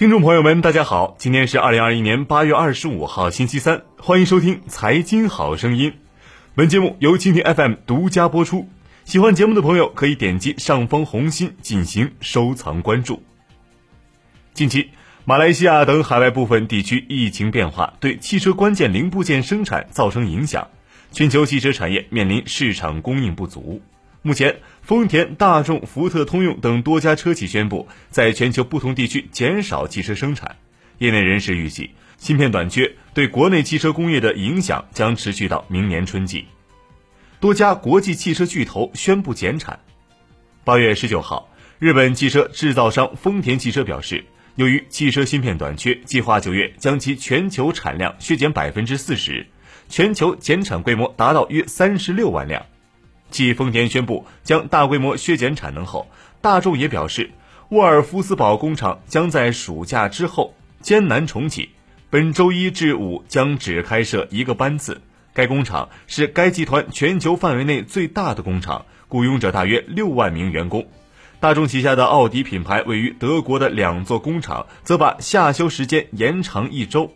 [0.00, 5.90] 听众朋友们，大家好，今天是二零二一年八月二十五号，星期三，欢迎收听《财经好声音》。
[6.54, 8.66] 本节目由蜻蜓 FM 独家播出。
[9.04, 13.22] 喜欢节目的朋友可以点击上方红心进行收藏关注。
[14.54, 14.88] 近期，
[15.26, 20.68] 马来西亚等海外部分地区疫情变化对汽车关键零部件生产造成影响，
[21.12, 23.82] 全球汽车产业面临市场供应不足。
[24.22, 30.56] 目前，丰田、大众、福特、通用等多家车企宣布，在全球不同地区减少汽车生产。
[30.98, 36.44] 业内人士预计，芯片短缺对国内汽车工业的影响将持续到明年春季。
[37.40, 39.80] 多家国际汽车巨头宣布减产。
[40.64, 44.22] 八月十九号，日本汽车制造商丰田汽车表示，
[44.56, 49.46] 由于汽车芯片短缺，计划九月将其全球产量削减百分之四十，
[49.88, 52.66] 全球减产规模达到约三十六万辆。
[53.30, 56.08] 继丰田宣布将大规模削减产能后，
[56.40, 57.30] 大众也表示，
[57.70, 61.70] 沃尔夫斯堡工厂将在暑假之后艰难重启，
[62.10, 65.00] 本周一至五将只开设一个班次。
[65.32, 70.86] 该工厂是该集团全球范围内最大的工厂，雇佣着大约六万名员工。
[71.38, 77.10] 大众旗下的奥迪品牌位于德国的两座工厂则把夏休时间延长一周。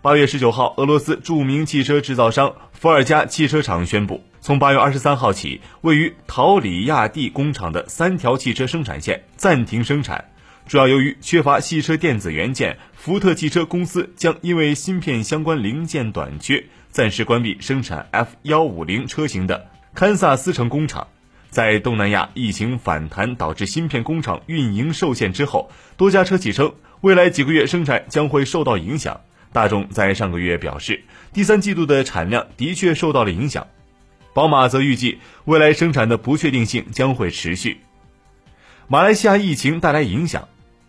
[0.00, 4.22] 八月十九号，俄罗斯著名汽车制造商伏尔加汽车厂宣布。
[4.46, 10.24] 从八月二十三号起，位于陶里亚蒂工厂的三条汽车生产线暂停生产，
[10.68, 12.78] 主要由于缺乏汽车电子元件。
[12.94, 21.04] 福特汽车公司将因为芯片相关零件短缺，暂时关闭生产 F 幺五零车型的堪萨斯城工厂。
[21.50, 29.20] 在东南亚疫情反弹导致芯片工厂运营受限之后，多家车企称未来几个月生产将会受到影响。
[29.52, 31.02] 大众在上个月表示，
[31.32, 33.66] 第三季度的产量的确受到了影响。
[34.36, 37.80] 宝马则预计，未来生产的不确定性将会持续。
[38.86, 40.46] 马来西亚疫情带来影响。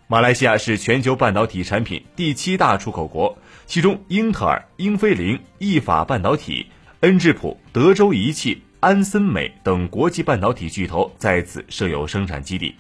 [0.08, 6.68] 马来西亚是全球半导体产品第七大出口国，其中英特尔、英飞凌、意法半导体、
[7.00, 12.75] 恩智浦、德州仪器、安森美等国际半导体巨头在此设有生产基地。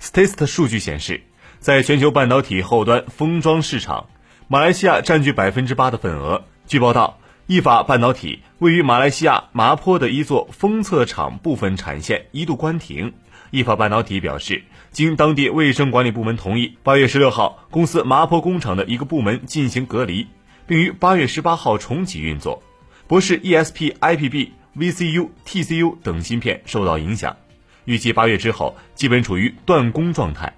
[0.00, 1.22] Statist 数据显示，
[1.60, 4.08] 在全球半导体后端封装市场，
[4.48, 6.42] 马来西亚占据百分之八的份额。
[6.66, 7.16] 据报道。
[7.50, 13.12] 意法半导体位于马来西亚麻坡的一座封测厂部分产线一度关停。
[13.50, 14.62] 意法半导体表示，
[14.92, 20.28] 经当地卫生管理部门同意，八月十六号，公司麻坡工厂的一个部门进行隔离，
[20.68, 22.62] 并于八月十八号重启运作。
[23.08, 27.36] 博士 ESP、IPB、VCU、TCU 等芯片受到影响，
[27.84, 30.56] 预计八月之后基本处于断供状态。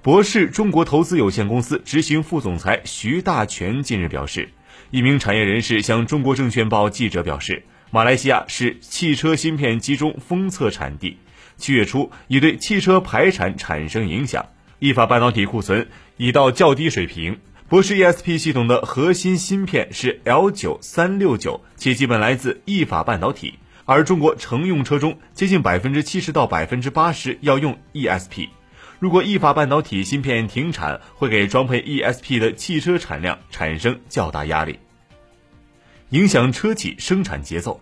[0.00, 4.48] 博士中国投资有限公司执行副总裁徐大全近日表示。
[4.90, 11.16] 一名产业人士向中国证券报记者表示，马来西亚是汽车芯片集中封测产地，
[11.56, 14.46] 七月初已对汽车排产产生影响。
[14.78, 15.86] 意法半导体库存
[16.16, 17.38] 已到较低水平。
[17.68, 23.54] 博世 ESP 系统的核心芯片是 L 九三六九，且基本来自意法半导体。
[23.84, 28.48] 而中国乘用车中接近百分之七十到百分之八十要用 ESP。
[29.00, 34.78] 如果意法半导体芯片停产，会给装配 ESP 的汽车产量产生较大压力，
[36.10, 37.80] 影响车企生产节奏。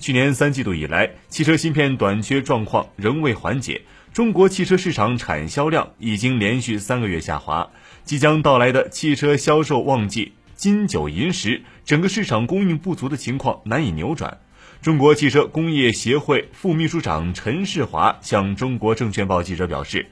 [0.00, 3.82] 去年三季度以来，汽车芯片短缺状况仍未缓解，
[4.12, 7.70] 中国汽车市场产销量已经连续三个月下滑。
[8.02, 14.38] 即将到来的汽车销售旺季金九银十，整个市场供应不足的情况难以扭转。
[14.82, 20.08] 中国汽车工业协会副秘书长陈世华向中国证券报记者表示。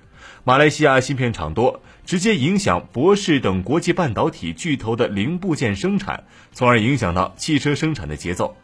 [0.47, 8.54] 马来西亚芯片厂多，直接影响博世等国际半导体巨头的零部件生产，从而影响到汽车生产的节奏。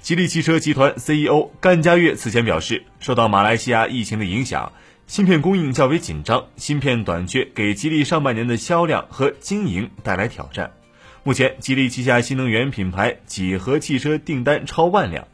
[0.00, 4.72] 吉利汽车集团 CEO 甘家悦此前表示，受到马来西亚疫情的影响，
[5.08, 10.70] 芯片供应较为紧张，芯片短缺给吉利上半年的销量和经营带来挑战。
[11.24, 15.26] 目前，吉利旗下新能源品牌几何汽车订单超万辆，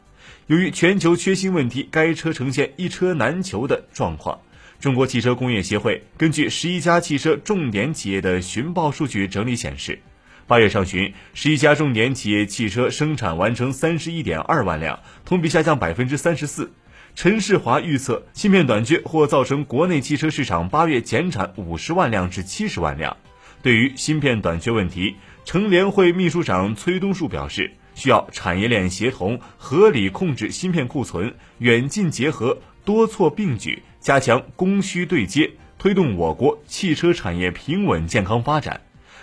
[0.47, 4.39] 由于全球缺芯问题，该车呈现一车难求的状况。
[4.81, 9.99] 中国汽车工业协会根据十一家汽车重点企业的寻报数据整理显示，
[10.47, 16.71] 八月上旬，十一家重点企业汽车生产完成三十一点二万辆，同比下降百分之三十四。
[17.13, 23.15] 陈世华预测，芯片短缺或造成国内汽车市场八月减产五十万辆至七十万辆。
[23.61, 33.83] 对于芯片短缺问题，乘联会秘书长崔东树表示，需要产业链协同，合理控制芯片库存，远近结合，多措并举。
[34.01, 38.81] 加强供需对接，推动我国汽车产业平稳健康发展。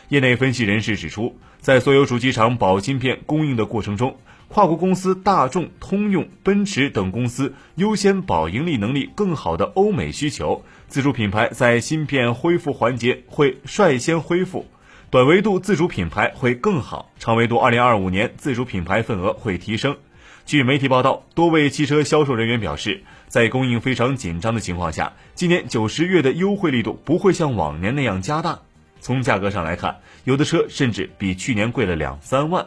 [0.09, 4.17] 业内分析人士指出，在所有主机厂保芯片供应的过程中，
[4.47, 14.65] 跨国公司大众、通用、奔驰等公司优先保盈利能力更好的欧美需求，自主品牌在芯片恢复环节会率先恢复，
[15.11, 19.97] 短维度自主品牌会更好，长维度2025年自主品牌份额会提升。
[20.49, 28.59] 据媒体报道，多位汽车销售人员表示，在供应非常紧张的情况下，今年九十月的优惠力度不会像往年那样加大。
[28.99, 32.67] 从价格上来看，有的车甚至比去年贵了两三万。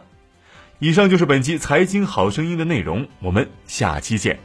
[0.77, 4.37] 以上就是本期财经好声音的内容，我们下期见。